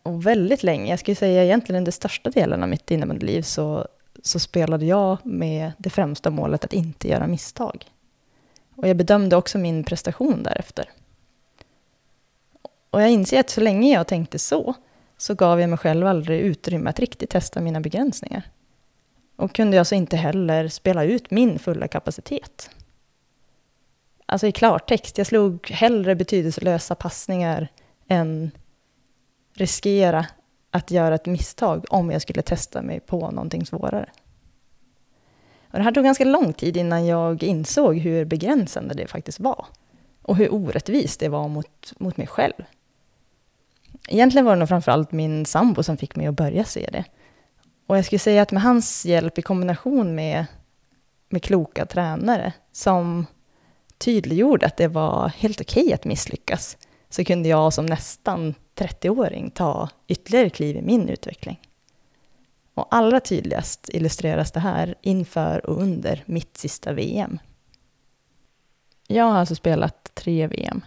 Och 0.02 0.26
väldigt 0.26 0.62
länge, 0.62 0.90
jag 0.90 0.98
skulle 0.98 1.14
säga 1.14 1.44
egentligen 1.44 1.84
den 1.84 1.92
största 1.92 2.30
delen 2.30 2.62
av 2.62 2.68
mitt 2.68 2.90
innebandyliv, 2.90 3.42
så, 3.42 3.88
så 4.22 4.38
spelade 4.38 4.86
jag 4.86 5.26
med 5.26 5.72
det 5.78 5.90
främsta 5.90 6.30
målet 6.30 6.64
att 6.64 6.72
inte 6.72 7.08
göra 7.08 7.26
misstag. 7.26 7.86
Och 8.76 8.88
jag 8.88 8.96
bedömde 8.96 9.36
också 9.36 9.58
min 9.58 9.84
prestation 9.84 10.42
därefter. 10.42 10.90
Och 12.90 13.02
jag 13.02 13.10
inser 13.10 13.40
att 13.40 13.50
så 13.50 13.60
länge 13.60 13.92
jag 13.92 14.06
tänkte 14.06 14.38
så, 14.38 14.74
så 15.16 15.34
gav 15.34 15.60
jag 15.60 15.70
mig 15.70 15.78
själv 15.78 16.06
aldrig 16.06 16.40
utrymme 16.40 16.90
att 16.90 17.00
riktigt 17.00 17.30
testa 17.30 17.60
mina 17.60 17.80
begränsningar. 17.80 18.42
Och 19.36 19.54
kunde 19.54 19.78
alltså 19.78 19.94
inte 19.94 20.16
heller 20.16 20.68
spela 20.68 21.04
ut 21.04 21.30
min 21.30 21.58
fulla 21.58 21.88
kapacitet. 21.88 22.70
Alltså 24.34 24.46
i 24.46 24.52
klartext, 24.52 25.18
jag 25.18 25.26
slog 25.26 25.70
hellre 25.70 26.14
betydelselösa 26.14 26.94
passningar 26.94 27.68
än 28.08 28.50
riskera 29.52 30.26
att 30.70 30.90
göra 30.90 31.14
ett 31.14 31.26
misstag 31.26 31.84
om 31.90 32.10
jag 32.10 32.22
skulle 32.22 32.42
testa 32.42 32.82
mig 32.82 33.00
på 33.00 33.30
någonting 33.30 33.66
svårare. 33.66 34.10
Och 35.70 35.78
det 35.78 35.82
här 35.82 35.92
tog 35.92 36.04
ganska 36.04 36.24
lång 36.24 36.52
tid 36.52 36.76
innan 36.76 37.06
jag 37.06 37.42
insåg 37.42 37.96
hur 37.96 38.24
begränsande 38.24 38.94
det 38.94 39.06
faktiskt 39.06 39.40
var. 39.40 39.66
Och 40.22 40.36
hur 40.36 40.54
orättvist 40.54 41.20
det 41.20 41.28
var 41.28 41.48
mot, 41.48 41.92
mot 41.98 42.16
mig 42.16 42.26
själv. 42.26 42.64
Egentligen 44.08 44.44
var 44.44 44.52
det 44.52 44.58
nog 44.58 44.68
framförallt 44.68 45.12
min 45.12 45.46
sambo 45.46 45.82
som 45.82 45.96
fick 45.96 46.16
mig 46.16 46.26
att 46.26 46.34
börja 46.34 46.64
se 46.64 46.88
det. 46.92 47.04
Och 47.86 47.98
jag 47.98 48.04
skulle 48.04 48.18
säga 48.18 48.42
att 48.42 48.52
med 48.52 48.62
hans 48.62 49.06
hjälp 49.06 49.38
i 49.38 49.42
kombination 49.42 50.14
med, 50.14 50.46
med 51.28 51.42
kloka 51.42 51.86
tränare 51.86 52.52
som 52.72 53.26
tydliggjorde 54.04 54.66
att 54.66 54.76
det 54.76 54.88
var 54.88 55.28
helt 55.28 55.60
okej 55.60 55.82
okay 55.82 55.94
att 55.94 56.04
misslyckas, 56.04 56.76
så 57.08 57.24
kunde 57.24 57.48
jag 57.48 57.72
som 57.72 57.86
nästan 57.86 58.54
30-åring 58.74 59.50
ta 59.50 59.88
ytterligare 60.08 60.50
kliv 60.50 60.76
i 60.76 60.82
min 60.82 61.08
utveckling. 61.08 61.60
Och 62.74 62.86
allra 62.90 63.20
tydligast 63.20 63.88
illustreras 63.92 64.52
det 64.52 64.60
här 64.60 64.94
inför 65.02 65.66
och 65.66 65.82
under 65.82 66.22
mitt 66.26 66.56
sista 66.56 66.92
VM. 66.92 67.38
Jag 69.06 69.24
har 69.24 69.38
alltså 69.38 69.54
spelat 69.54 70.10
tre 70.14 70.46
VM 70.46 70.84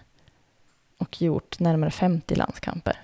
och 0.97 1.21
gjort 1.21 1.59
närmare 1.59 1.91
50 1.91 2.35
landskamper. 2.35 3.01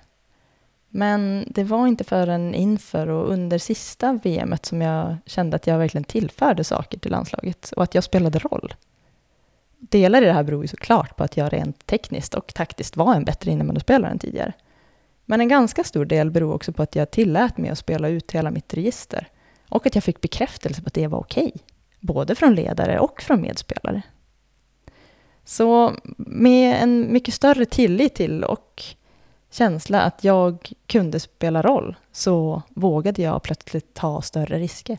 Men 0.89 1.45
det 1.47 1.63
var 1.63 1.87
inte 1.87 2.03
förrän 2.03 2.55
inför 2.55 3.07
och 3.07 3.29
under 3.29 3.57
sista 3.57 4.19
VMet 4.23 4.65
som 4.65 4.81
jag 4.81 5.17
kände 5.25 5.55
att 5.55 5.67
jag 5.67 5.77
verkligen 5.77 6.03
tillförde 6.03 6.63
saker 6.63 6.99
till 6.99 7.11
landslaget 7.11 7.71
och 7.71 7.83
att 7.83 7.95
jag 7.95 8.03
spelade 8.03 8.39
roll. 8.39 8.73
Delar 9.89 10.21
i 10.21 10.25
det 10.25 10.33
här 10.33 10.43
beror 10.43 10.63
ju 10.63 10.67
såklart 10.67 11.17
på 11.17 11.23
att 11.23 11.37
jag 11.37 11.53
rent 11.53 11.87
tekniskt 11.87 12.33
och 12.33 12.53
taktiskt 12.53 12.97
var 12.97 13.15
en 13.15 13.25
bättre 13.25 13.51
innebandyspelare 13.51 14.11
än 14.11 14.19
tidigare. 14.19 14.53
Men 15.25 15.41
en 15.41 15.47
ganska 15.47 15.83
stor 15.83 16.05
del 16.05 16.31
beror 16.31 16.53
också 16.53 16.73
på 16.73 16.83
att 16.83 16.95
jag 16.95 17.11
tillät 17.11 17.57
mig 17.57 17.69
att 17.69 17.77
spela 17.77 18.07
ut 18.07 18.31
hela 18.31 18.51
mitt 18.51 18.73
register 18.73 19.27
och 19.69 19.85
att 19.85 19.95
jag 19.95 20.03
fick 20.03 20.21
bekräftelse 20.21 20.81
på 20.81 20.87
att 20.87 20.93
det 20.93 21.07
var 21.07 21.19
okej, 21.19 21.51
okay, 21.55 21.61
både 21.99 22.35
från 22.35 22.55
ledare 22.55 22.99
och 22.99 23.21
från 23.21 23.41
medspelare. 23.41 24.01
Så 25.45 25.93
med 26.17 26.83
en 26.83 27.13
mycket 27.13 27.33
större 27.33 27.65
tillit 27.65 28.15
till 28.15 28.43
och 28.43 28.83
känsla 29.51 30.01
att 30.01 30.23
jag 30.23 30.71
kunde 30.87 31.19
spela 31.19 31.61
roll 31.61 31.95
så 32.11 32.61
vågade 32.69 33.21
jag 33.21 33.43
plötsligt 33.43 33.93
ta 33.93 34.21
större 34.21 34.59
risker, 34.59 34.97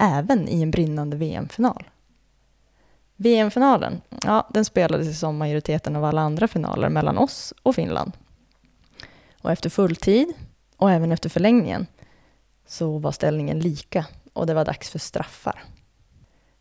även 0.00 0.48
i 0.48 0.62
en 0.62 0.70
brinnande 0.70 1.16
VM-final. 1.16 1.84
VM-finalen, 3.16 4.00
ja, 4.24 4.48
den 4.50 4.64
spelades 4.64 5.20
som 5.20 5.36
majoriteten 5.36 5.96
av 5.96 6.04
alla 6.04 6.20
andra 6.20 6.48
finaler 6.48 6.88
mellan 6.88 7.18
oss 7.18 7.54
och 7.62 7.74
Finland. 7.74 8.12
Och 9.40 9.50
efter 9.52 9.70
fulltid 9.70 10.32
och 10.76 10.90
även 10.90 11.12
efter 11.12 11.28
förlängningen 11.28 11.86
så 12.66 12.98
var 12.98 13.12
ställningen 13.12 13.58
lika 13.58 14.06
och 14.32 14.46
det 14.46 14.54
var 14.54 14.64
dags 14.64 14.90
för 14.90 14.98
straffar. 14.98 15.64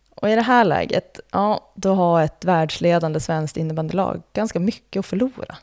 Och 0.10 0.29
i 0.29 0.36
det 0.36 0.41
här 0.41 0.65
läget, 0.65 1.20
ja, 1.31 1.72
då 1.75 1.93
har 1.93 2.22
ett 2.22 2.46
världsledande 2.46 3.20
svenskt 3.20 3.58
innebandylag 3.58 4.22
ganska 4.34 4.60
mycket 4.60 5.00
att 5.00 5.05
förlora. 5.05 5.58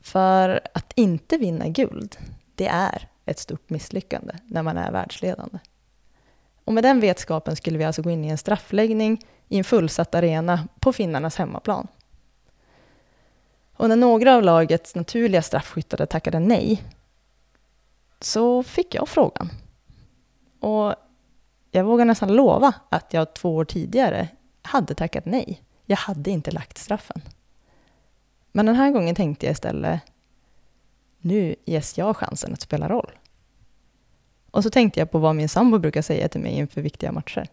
För 0.00 0.60
att 0.74 0.92
inte 0.94 1.36
vinna 1.36 1.68
guld, 1.68 2.16
det 2.54 2.66
är 2.66 3.08
ett 3.24 3.38
stort 3.38 3.70
misslyckande 3.70 4.34
när 4.46 4.62
man 4.62 4.76
är 4.76 4.92
världsledande. 4.92 5.58
Och 6.64 6.72
med 6.72 6.84
den 6.84 7.00
vetskapen 7.00 7.56
skulle 7.56 7.78
vi 7.78 7.84
alltså 7.84 8.02
gå 8.02 8.10
in 8.10 8.24
i 8.24 8.28
en 8.28 8.38
straffläggning 8.38 9.26
i 9.48 9.58
en 9.58 9.64
fullsatt 9.64 10.14
arena 10.14 10.68
på 10.80 10.92
finnarnas 10.92 11.36
hemmaplan. 11.36 11.88
Och 13.76 13.88
när 13.88 13.96
några 13.96 14.34
av 14.34 14.42
lagets 14.42 14.94
naturliga 14.94 15.42
straffskyttare 15.42 16.06
tackade 16.06 16.38
nej, 16.38 16.82
så 18.20 18.62
fick 18.62 18.94
jag 18.94 19.08
frågan. 19.08 19.50
Och 20.60 20.94
jag 21.70 21.84
vågar 21.84 22.04
nästan 22.04 22.32
lova 22.32 22.72
att 22.88 23.12
jag 23.12 23.34
två 23.34 23.56
år 23.56 23.64
tidigare 23.64 24.28
hade 24.62 24.94
tackat 24.94 25.26
nej. 25.26 25.62
Jag 25.86 25.96
hade 25.96 26.30
inte 26.30 26.50
lagt 26.50 26.78
straffen. 26.78 27.22
Men 28.52 28.66
den 28.66 28.74
här 28.74 28.90
gången 28.90 29.14
tänkte 29.14 29.46
jag 29.46 29.52
istället, 29.52 30.00
nu 31.18 31.56
ges 31.64 31.98
jag 31.98 32.16
chansen 32.16 32.52
att 32.52 32.60
spela 32.60 32.88
roll. 32.88 33.10
Och 34.50 34.62
så 34.62 34.70
tänkte 34.70 35.00
jag 35.00 35.10
på 35.10 35.18
vad 35.18 35.36
min 35.36 35.48
sambo 35.48 35.78
brukar 35.78 36.02
säga 36.02 36.28
till 36.28 36.40
mig 36.40 36.52
inför 36.52 36.80
viktiga 36.80 37.12
matcher. 37.12 37.48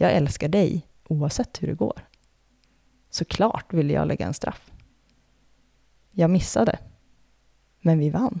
Jag 0.00 0.12
älskar 0.12 0.48
dig 0.48 0.86
oavsett 1.08 1.62
hur 1.62 1.68
det 1.68 1.74
går. 1.74 2.00
Såklart 3.10 3.72
ville 3.72 3.92
jag 3.92 4.08
lägga 4.08 4.26
en 4.26 4.34
straff. 4.34 4.70
Jag 6.10 6.30
missade. 6.30 6.78
Men 7.80 7.98
vi 7.98 8.10
vann. 8.10 8.40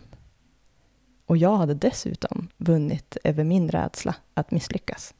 Och 1.26 1.36
jag 1.36 1.56
hade 1.56 1.74
dessutom 1.74 2.48
vunnit 2.56 3.16
över 3.24 3.44
min 3.44 3.70
rädsla 3.70 4.14
att 4.34 4.50
misslyckas. 4.50 5.14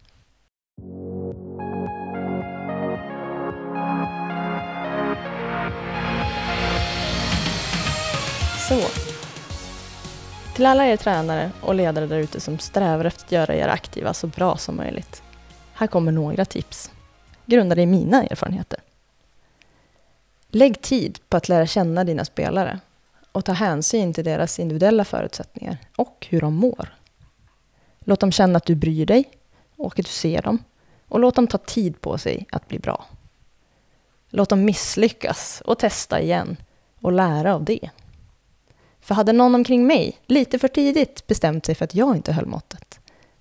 Så. 8.68 8.80
Till 10.54 10.66
alla 10.66 10.86
er 10.86 10.96
tränare 10.96 11.50
och 11.62 11.74
ledare 11.74 12.06
där 12.06 12.18
ute 12.18 12.40
som 12.40 12.58
strävar 12.58 13.04
efter 13.04 13.24
att 13.24 13.32
göra 13.32 13.54
er 13.54 13.68
aktiva 13.68 14.14
så 14.14 14.26
bra 14.26 14.56
som 14.56 14.76
möjligt. 14.76 15.22
Här 15.78 15.86
kommer 15.86 16.12
några 16.12 16.44
tips, 16.44 16.90
grundade 17.46 17.82
i 17.82 17.86
mina 17.86 18.24
erfarenheter. 18.24 18.80
Lägg 20.48 20.80
tid 20.80 21.18
på 21.28 21.36
att 21.36 21.48
lära 21.48 21.66
känna 21.66 22.04
dina 22.04 22.24
spelare 22.24 22.80
och 23.32 23.44
ta 23.44 23.52
hänsyn 23.52 24.14
till 24.14 24.24
deras 24.24 24.58
individuella 24.58 25.04
förutsättningar 25.04 25.78
och 25.96 26.26
hur 26.30 26.40
de 26.40 26.54
mår. 26.54 26.94
Låt 28.00 28.20
dem 28.20 28.32
känna 28.32 28.56
att 28.56 28.64
du 28.64 28.74
bryr 28.74 29.06
dig 29.06 29.30
och 29.76 29.98
att 29.98 30.06
du 30.06 30.12
ser 30.12 30.42
dem 30.42 30.58
och 31.08 31.20
låt 31.20 31.34
dem 31.34 31.46
ta 31.46 31.58
tid 31.58 32.00
på 32.00 32.18
sig 32.18 32.46
att 32.52 32.68
bli 32.68 32.78
bra. 32.78 33.06
Låt 34.28 34.48
dem 34.48 34.64
misslyckas 34.64 35.62
och 35.64 35.78
testa 35.78 36.20
igen 36.20 36.56
och 37.00 37.12
lära 37.12 37.54
av 37.54 37.64
det. 37.64 37.90
För 39.00 39.14
hade 39.14 39.32
någon 39.32 39.54
omkring 39.54 39.86
mig 39.86 40.18
lite 40.26 40.58
för 40.58 40.68
tidigt 40.68 41.26
bestämt 41.26 41.66
sig 41.66 41.74
för 41.74 41.84
att 41.84 41.94
jag 41.94 42.16
inte 42.16 42.32
höll 42.32 42.46
måttet, 42.46 42.87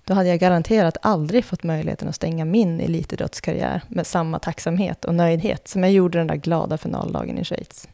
då 0.08 0.14
hade 0.14 0.28
jag 0.28 0.38
garanterat 0.38 0.96
aldrig 1.02 1.44
fått 1.44 1.62
möjligheten 1.62 2.08
att 2.08 2.14
stänga 2.14 2.44
min 2.44 2.80
elitidrottskarriär 2.80 3.82
med 3.88 4.06
samma 4.06 4.38
tacksamhet 4.38 5.04
och 5.04 5.14
nöjdhet 5.14 5.68
som 5.68 5.82
jag 5.82 5.92
gjorde 5.92 6.18
den 6.18 6.26
där 6.26 6.36
glada 6.36 6.78
finaldagen 6.78 7.38
i 7.38 7.44
Schweiz. 7.44 7.88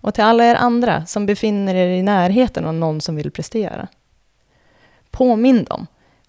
Och 0.00 0.14
till 0.14 0.24
alla 0.24 0.44
er 0.44 0.54
andra 0.54 1.06
som 1.06 1.26
befinner 1.26 1.74
er 1.74 1.88
i 1.88 2.02
närheten 2.02 2.64
av 2.64 2.74
någon 2.74 3.00
som 3.00 3.16
vill 3.16 3.30
prestera. 3.30 3.88
Påminn 5.10 5.64
dem 5.64 5.86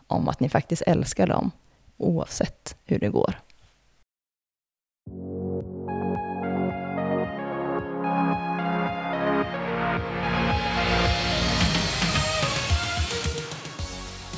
om 0.08 0.30
att 0.30 0.40
ni 0.40 0.50
faktiskt 0.50 0.82
älskar 0.82 1.28
dem, 1.28 1.52
oavsett 1.98 2.76
hur 2.86 3.00
det 3.00 3.10
går. 3.10 3.36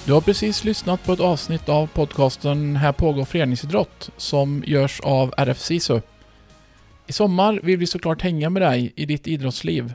Du 0.05 0.13
har 0.13 0.21
precis 0.21 0.63
lyssnat 0.63 1.03
på 1.03 1.13
ett 1.13 1.19
avsnitt 1.19 1.69
av 1.69 1.87
podcasten 1.87 2.75
Här 2.75 2.91
pågår 2.91 3.25
föreningsidrott 3.25 4.09
som 4.17 4.63
görs 4.67 4.99
av 4.99 5.33
RF 5.37 5.59
SISU. 5.59 6.01
I 7.07 7.13
sommar 7.13 7.59
vill 7.63 7.77
vi 7.77 7.87
såklart 7.87 8.21
hänga 8.21 8.49
med 8.49 8.61
dig 8.61 8.93
i 8.95 9.05
ditt 9.05 9.27
idrottsliv. 9.27 9.93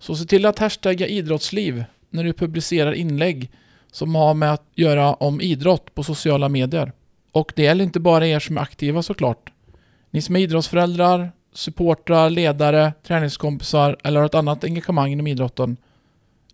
Så 0.00 0.16
se 0.16 0.24
till 0.24 0.46
att 0.46 0.58
hashtagga 0.58 1.06
idrottsliv 1.06 1.84
när 2.10 2.24
du 2.24 2.32
publicerar 2.32 2.92
inlägg 2.92 3.50
som 3.92 4.14
har 4.14 4.34
med 4.34 4.52
att 4.52 4.64
göra 4.74 5.14
om 5.14 5.40
idrott 5.40 5.94
på 5.94 6.02
sociala 6.02 6.48
medier. 6.48 6.92
Och 7.32 7.52
det 7.56 7.62
gäller 7.62 7.84
inte 7.84 8.00
bara 8.00 8.26
er 8.26 8.40
som 8.40 8.56
är 8.56 8.60
aktiva 8.62 9.02
såklart. 9.02 9.52
Ni 10.10 10.22
som 10.22 10.36
är 10.36 10.40
idrottsföräldrar, 10.40 11.32
supportrar, 11.52 12.30
ledare, 12.30 12.92
träningskompisar 13.06 13.96
eller 14.04 14.20
har 14.20 14.26
ett 14.26 14.34
annat 14.34 14.64
engagemang 14.64 15.12
inom 15.12 15.26
idrotten. 15.26 15.76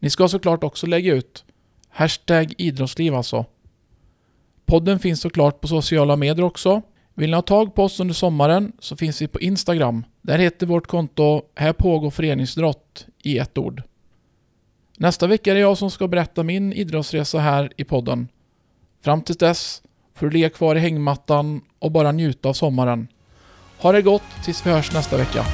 Ni 0.00 0.10
ska 0.10 0.28
såklart 0.28 0.64
också 0.64 0.86
lägga 0.86 1.14
ut 1.14 1.44
Hashtag 1.96 2.54
idrottsliv 2.58 3.14
alltså. 3.14 3.44
Podden 4.66 4.98
finns 4.98 5.20
såklart 5.20 5.60
på 5.60 5.68
sociala 5.68 6.16
medier 6.16 6.44
också. 6.44 6.82
Vill 7.14 7.30
ni 7.30 7.36
ha 7.36 7.42
tag 7.42 7.74
på 7.74 7.84
oss 7.84 8.00
under 8.00 8.14
sommaren 8.14 8.72
så 8.78 8.96
finns 8.96 9.22
vi 9.22 9.28
på 9.28 9.40
Instagram. 9.40 10.04
Där 10.22 10.38
heter 10.38 10.66
vårt 10.66 10.86
konto 10.86 11.42
Här 11.54 11.72
pågår 11.72 12.10
föreningsidrott 12.10 13.06
i 13.22 13.38
ett 13.38 13.58
ord. 13.58 13.82
Nästa 14.98 15.26
vecka 15.26 15.50
är 15.50 15.54
det 15.54 15.60
jag 15.60 15.78
som 15.78 15.90
ska 15.90 16.08
berätta 16.08 16.42
min 16.42 16.72
idrottsresa 16.72 17.38
här 17.38 17.72
i 17.76 17.84
podden. 17.84 18.28
Fram 19.02 19.22
till 19.22 19.34
dess 19.34 19.82
får 20.14 20.26
du 20.26 20.32
ligga 20.32 20.50
kvar 20.50 20.76
i 20.76 20.80
hängmattan 20.80 21.60
och 21.78 21.92
bara 21.92 22.12
njuta 22.12 22.48
av 22.48 22.52
sommaren. 22.52 23.08
Ha 23.78 23.92
det 23.92 24.02
gott 24.02 24.22
tills 24.44 24.66
vi 24.66 24.70
hörs 24.70 24.92
nästa 24.92 25.16
vecka. 25.16 25.44